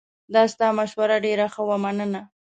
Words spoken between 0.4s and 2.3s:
تا مشوره ډېره ښه وه، مننه